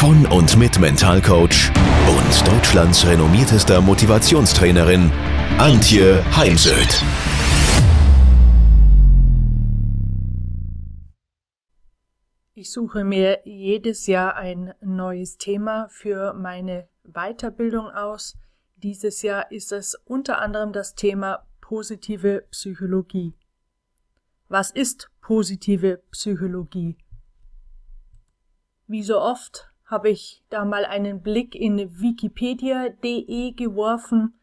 [0.00, 1.70] von und mit Mentalcoach
[2.08, 5.12] und Deutschlands renommiertester Motivationstrainerin
[5.58, 7.02] Antje Heimsöth.
[12.54, 18.38] Ich suche mir jedes Jahr ein neues Thema für meine Weiterbildung aus.
[18.76, 23.34] Dieses Jahr ist es unter anderem das Thema positive Psychologie.
[24.48, 26.96] Was ist positive Psychologie?
[28.86, 34.34] Wie so oft habe ich da mal einen Blick in wikipedia.de geworfen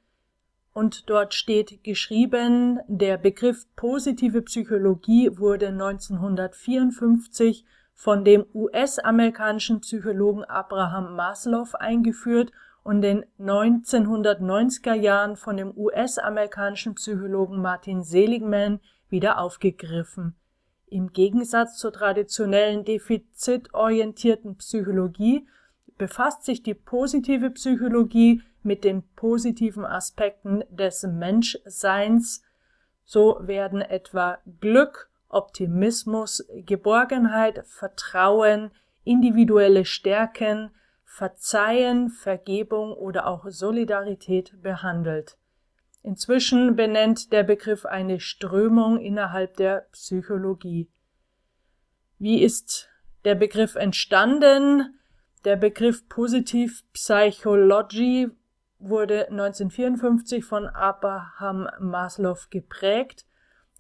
[0.74, 11.16] und dort steht geschrieben, der Begriff positive Psychologie wurde 1954 von dem US-amerikanischen Psychologen Abraham
[11.16, 12.52] Maslow eingeführt
[12.84, 20.36] und in den 1990er Jahren von dem US-amerikanischen Psychologen Martin Seligman wieder aufgegriffen.
[20.90, 25.46] Im Gegensatz zur traditionellen defizitorientierten Psychologie
[25.98, 32.42] befasst sich die positive Psychologie mit den positiven Aspekten des Menschseins.
[33.04, 38.72] So werden etwa Glück, Optimismus, Geborgenheit, Vertrauen,
[39.04, 40.72] individuelle Stärken,
[41.04, 45.38] Verzeihen, Vergebung oder auch Solidarität behandelt.
[46.08, 50.90] Inzwischen benennt der Begriff eine Strömung innerhalb der Psychologie.
[52.18, 52.88] Wie ist
[53.26, 54.98] der Begriff entstanden?
[55.44, 58.30] Der Begriff Positiv Psychology
[58.80, 63.26] wurde 1954 von Abraham Maslow geprägt.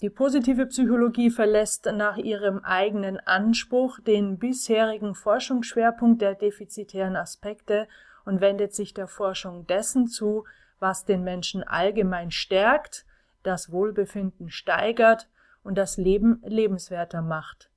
[0.02, 7.88] Die positive Psychologie verlässt nach ihrem eigenen Anspruch den bisherigen Forschungsschwerpunkt der defizitären Aspekte
[8.26, 10.44] und wendet sich der Forschung dessen zu,
[10.80, 13.06] was den Menschen allgemein stärkt,
[13.44, 15.30] das Wohlbefinden steigert
[15.64, 17.70] und das Leben lebenswerter macht.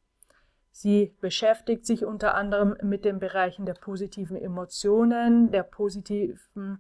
[0.73, 6.79] Sie beschäftigt sich unter anderem mit den Bereichen der positiven Emotionen, der positiven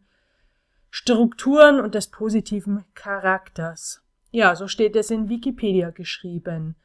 [0.90, 4.02] Strukturen und des positiven Charakters.
[4.30, 6.76] Ja, so steht es in Wikipedia geschrieben.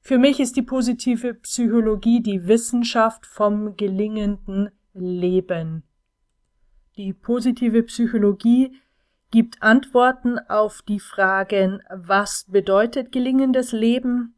[0.00, 5.84] Für mich ist die positive Psychologie die Wissenschaft vom gelingenden Leben.
[6.96, 8.78] Die positive Psychologie
[9.30, 14.34] gibt Antworten auf die Fragen, was bedeutet gelingendes Leben,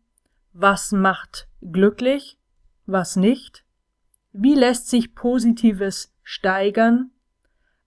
[0.53, 2.38] was macht glücklich,
[2.87, 3.65] was nicht,
[4.32, 7.10] wie lässt sich Positives steigern,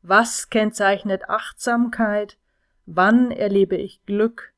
[0.01, 2.37] was kennzeichnet Achtsamkeit,
[2.85, 4.53] wann erlebe ich Glück,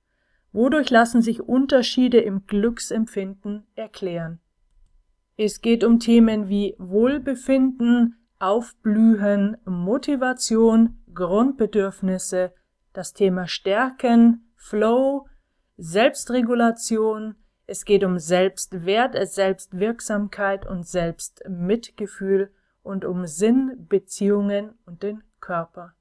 [0.52, 4.40] wodurch lassen sich Unterschiede im Glücksempfinden erklären.
[5.38, 12.54] Es geht um Themen wie Wohlbefinden, Aufblühen, Motivation, Grundbedürfnisse,
[12.94, 15.28] das Thema Stärken, Flow,
[15.78, 17.36] Selbstregulation,
[17.66, 22.52] es geht um Selbstwert, Selbstwirksamkeit und Selbstmitgefühl
[22.82, 25.94] und um Sinn, Beziehungen und den Körper.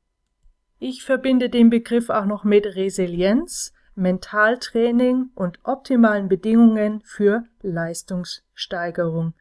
[0.78, 9.34] Ich verbinde den Begriff auch noch mit Resilienz, Mentaltraining und optimalen Bedingungen für Leistungssteigerung.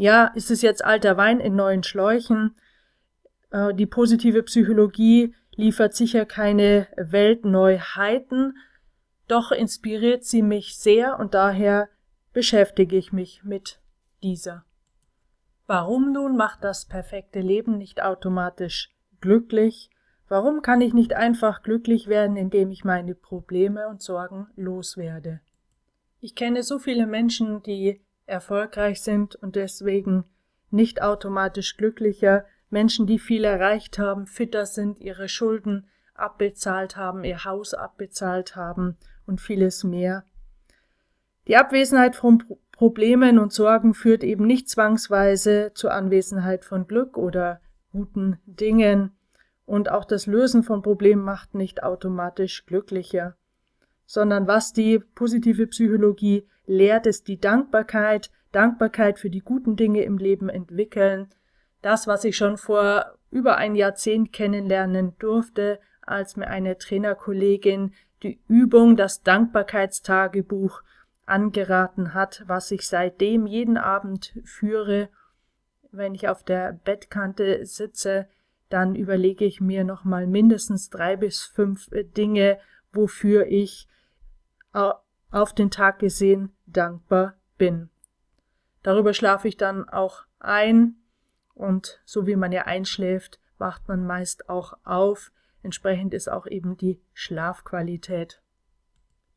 [0.00, 2.56] Ja, ist es jetzt alter Wein in neuen Schläuchen?
[3.50, 8.56] Äh, die positive Psychologie liefert sicher keine Weltneuheiten,
[9.28, 11.90] doch inspiriert sie mich sehr und daher
[12.32, 13.78] beschäftige ich mich mit
[14.22, 14.64] dieser.
[15.66, 19.90] Warum nun macht das perfekte Leben nicht automatisch glücklich?
[20.28, 25.42] Warum kann ich nicht einfach glücklich werden, indem ich meine Probleme und Sorgen loswerde?
[26.20, 28.00] Ich kenne so viele Menschen, die
[28.30, 30.24] erfolgreich sind und deswegen
[30.70, 37.44] nicht automatisch glücklicher, Menschen, die viel erreicht haben, fitter sind, ihre Schulden abbezahlt haben, ihr
[37.44, 38.96] Haus abbezahlt haben
[39.26, 40.24] und vieles mehr.
[41.48, 47.60] Die Abwesenheit von Problemen und Sorgen führt eben nicht zwangsweise zur Anwesenheit von Glück oder
[47.92, 49.16] guten Dingen,
[49.70, 53.36] und auch das Lösen von Problemen macht nicht automatisch glücklicher,
[54.04, 60.18] sondern was die positive Psychologie lehrt es die Dankbarkeit, Dankbarkeit für die guten Dinge im
[60.18, 61.28] Leben entwickeln,
[61.82, 68.40] das, was ich schon vor über ein Jahrzehnt kennenlernen durfte, als mir eine Trainerkollegin die
[68.46, 70.82] Übung, das Dankbarkeitstagebuch
[71.26, 75.08] angeraten hat, was ich seitdem jeden Abend führe,
[75.90, 78.28] wenn ich auf der Bettkante sitze,
[78.68, 82.58] dann überlege ich mir nochmal mindestens drei bis fünf Dinge,
[82.92, 83.88] wofür ich
[85.30, 87.90] auf den Tag gesehen dankbar bin.
[88.82, 90.96] Darüber schlafe ich dann auch ein
[91.54, 95.32] und so wie man ja einschläft, wacht man meist auch auf.
[95.62, 98.40] Entsprechend ist auch eben die Schlafqualität.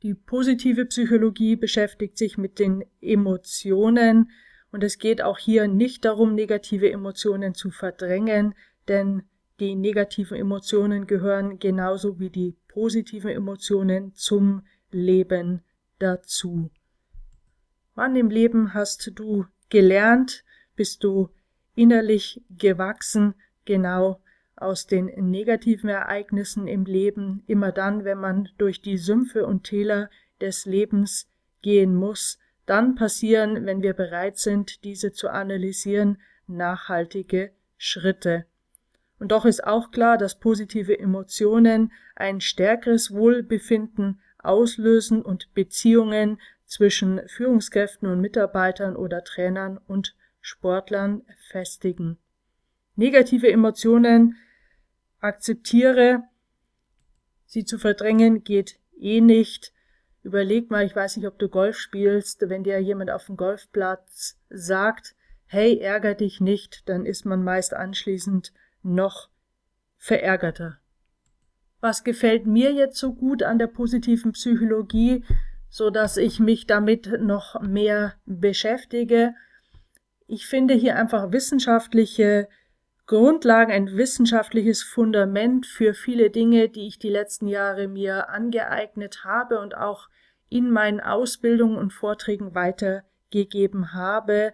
[0.02, 4.32] Die positive Psychologie beschäftigt sich mit den Emotionen
[4.72, 8.56] und es geht auch hier nicht darum, negative Emotionen zu verdrängen,
[8.88, 9.24] denn
[9.60, 15.62] die negativen Emotionen gehören genauso wie die positiven Emotionen zum Leben
[16.00, 16.72] dazu.
[17.96, 20.44] Wann im Leben hast du gelernt,
[20.76, 21.30] bist du
[21.76, 23.36] innerlich gewachsen,
[23.66, 24.22] genau
[24.56, 30.10] aus den negativen Ereignissen im Leben, immer dann, wenn man durch die Sümpfe und Täler
[30.42, 31.28] des Lebens
[31.62, 38.46] gehen muss, dann passieren, wenn wir bereit sind, diese zu analysieren, nachhaltige Schritte.
[39.20, 47.22] Und doch ist auch klar, dass positive Emotionen ein stärkeres Wohlbefinden auslösen und Beziehungen zwischen
[47.28, 52.18] Führungskräften und Mitarbeitern oder Trainern und Sportlern festigen.
[52.96, 54.38] Negative Emotionen
[55.20, 56.24] akzeptiere,
[57.46, 59.74] sie zu verdrängen geht eh nicht.
[60.22, 64.40] Überleg mal, ich weiß nicht, ob du Golf spielst, wenn dir jemand auf dem Golfplatz
[64.50, 65.16] sagt,
[65.46, 69.30] hey, ärger dich nicht, dann ist man meist anschließend noch
[69.98, 70.80] verärgerter.
[71.84, 75.26] Was gefällt mir jetzt so gut an der positiven Psychologie,
[75.70, 79.36] so dass ich mich damit noch mehr beschäftige?
[80.26, 82.48] Ich finde hier einfach wissenschaftliche
[83.06, 89.60] Grundlagen, ein wissenschaftliches Fundament für viele Dinge, die ich die letzten Jahre mir angeeignet habe
[89.60, 90.08] und auch
[90.48, 94.54] in meinen Ausbildungen und Vorträgen weitergegeben habe.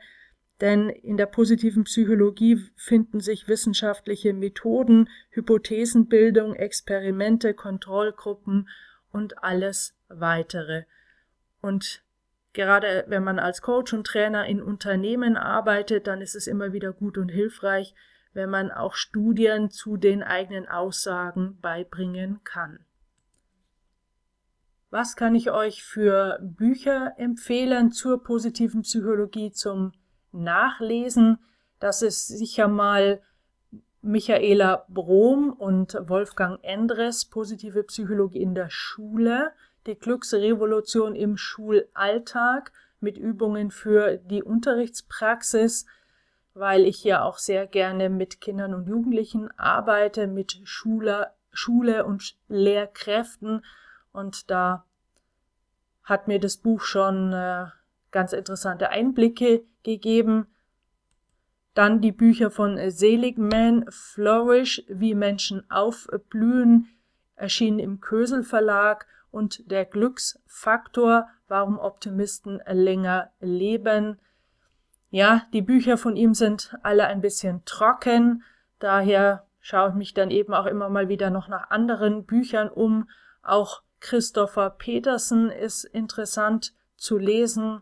[0.62, 8.68] Denn in der positiven Psychologie finden sich wissenschaftliche Methoden, Hypothesenbildung, Experimente, Kontrollgruppen
[9.12, 10.84] und alles weitere.
[11.62, 12.04] Und
[12.54, 16.92] gerade wenn man als Coach und Trainer in Unternehmen arbeitet, dann ist es immer wieder
[16.92, 17.96] gut und hilfreich,
[18.34, 22.80] wenn man auch Studien zu den eigenen Aussagen beibringen kann.
[24.92, 29.94] Was kann ich euch für Bücher empfehlen zur positiven Psychologie zum
[30.32, 31.40] Nachlesen?
[31.80, 33.22] Das ist sicher mal
[34.02, 39.52] Michaela Brom und Wolfgang Endres Positive Psychologie in der Schule,
[39.86, 42.72] die Glücksrevolution im Schulalltag
[43.02, 45.86] mit Übungen für die Unterrichtspraxis,
[46.54, 52.36] weil ich ja auch sehr gerne mit Kindern und Jugendlichen arbeite, mit Schule, Schule und
[52.48, 53.66] Lehrkräften.
[54.12, 54.86] Und da
[56.04, 57.68] hat mir das Buch schon äh,
[58.12, 60.48] ganz interessante Einblicke gegeben.
[61.74, 66.88] Dann die Bücher von Seligman, Flourish, wie Menschen aufblühen,
[67.36, 74.20] erschienen im Kösel Verlag und der Glücksfaktor, warum Optimisten länger leben,
[75.12, 78.44] ja, die Bücher von ihm sind alle ein bisschen trocken,
[78.78, 83.10] daher schaue ich mich dann eben auch immer mal wieder noch nach anderen Büchern um.
[83.42, 87.82] Auch Christopher Petersen ist interessant zu lesen.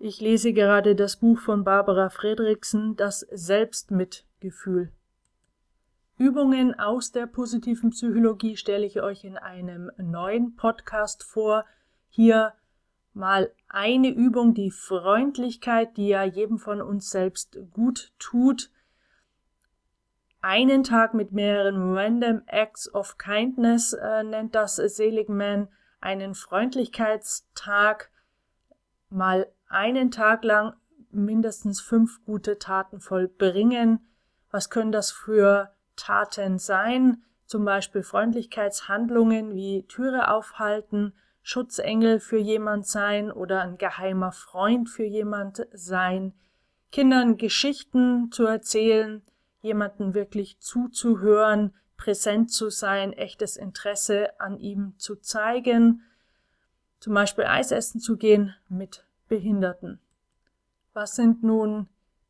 [0.00, 4.92] Ich lese gerade das Buch von Barbara Fredriksen, Das Selbstmitgefühl.
[6.16, 11.64] Übungen aus der positiven Psychologie stelle ich euch in einem neuen Podcast vor.
[12.10, 12.54] Hier
[13.12, 18.70] mal eine Übung, die Freundlichkeit, die ja jedem von uns selbst gut tut.
[20.40, 25.66] Einen Tag mit mehreren Random Acts of Kindness äh, nennt das Seligman
[26.00, 28.12] einen Freundlichkeitstag.
[29.10, 30.74] Mal einen Tag lang
[31.10, 34.00] mindestens fünf gute Taten vollbringen.
[34.50, 37.22] Was können das für Taten sein?
[37.46, 45.04] Zum Beispiel Freundlichkeitshandlungen wie Türe aufhalten, Schutzengel für jemand sein oder ein geheimer Freund für
[45.04, 46.34] jemand sein,
[46.92, 49.22] Kindern Geschichten zu erzählen,
[49.60, 56.02] jemanden wirklich zuzuhören, präsent zu sein, echtes Interesse an ihm zu zeigen,
[57.00, 60.00] zum Beispiel Eis essen zu gehen mit Behinderten.
[60.92, 61.88] Was sind nun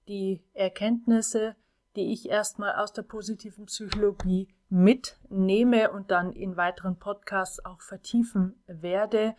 [0.09, 1.55] die Erkenntnisse,
[1.97, 8.63] die ich erstmal aus der positiven Psychologie mitnehme und dann in weiteren Podcasts auch vertiefen
[8.67, 9.35] werde.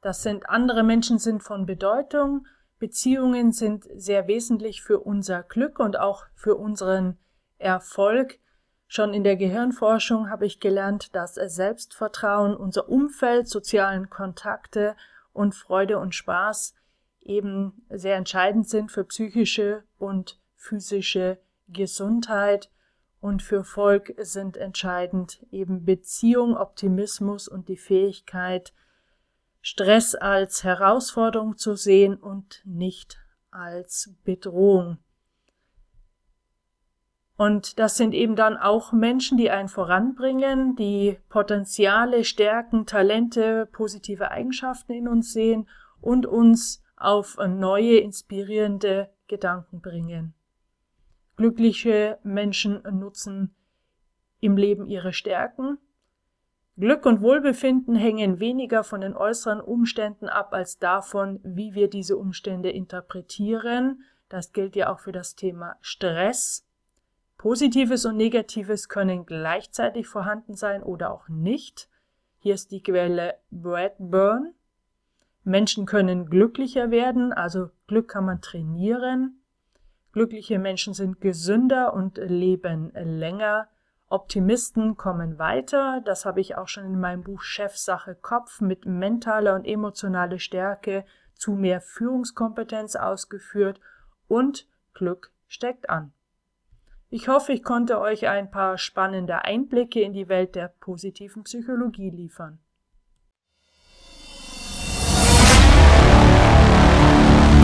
[0.00, 2.46] Das sind andere Menschen sind von Bedeutung.
[2.78, 7.18] Beziehungen sind sehr wesentlich für unser Glück und auch für unseren
[7.58, 8.38] Erfolg.
[8.88, 14.94] Schon in der Gehirnforschung habe ich gelernt, dass Selbstvertrauen, unser Umfeld, sozialen Kontakte
[15.36, 16.74] und Freude und Spaß
[17.20, 21.38] eben sehr entscheidend sind für psychische und physische
[21.68, 22.70] Gesundheit
[23.20, 28.72] Und für Volk sind entscheidend eben Beziehung, Optimismus und die Fähigkeit,
[29.60, 33.18] Stress als Herausforderung zu sehen und nicht
[33.50, 34.98] als Bedrohung.
[37.36, 44.30] Und das sind eben dann auch Menschen, die einen voranbringen, die Potenziale, Stärken, Talente, positive
[44.30, 45.68] Eigenschaften in uns sehen
[46.00, 50.32] und uns auf neue, inspirierende Gedanken bringen.
[51.36, 53.54] Glückliche Menschen nutzen
[54.40, 55.76] im Leben ihre Stärken.
[56.78, 62.16] Glück und Wohlbefinden hängen weniger von den äußeren Umständen ab als davon, wie wir diese
[62.16, 64.02] Umstände interpretieren.
[64.30, 66.65] Das gilt ja auch für das Thema Stress.
[67.38, 71.88] Positives und Negatives können gleichzeitig vorhanden sein oder auch nicht.
[72.38, 74.54] Hier ist die Quelle Bradburn.
[75.44, 79.40] Menschen können glücklicher werden, also Glück kann man trainieren.
[80.12, 83.68] Glückliche Menschen sind gesünder und leben länger.
[84.08, 86.00] Optimisten kommen weiter.
[86.04, 91.04] Das habe ich auch schon in meinem Buch Chefsache Kopf mit mentaler und emotionaler Stärke
[91.34, 93.78] zu mehr Führungskompetenz ausgeführt.
[94.26, 96.12] Und Glück steckt an.
[97.08, 102.10] Ich hoffe, ich konnte euch ein paar spannende Einblicke in die Welt der positiven Psychologie
[102.10, 102.58] liefern.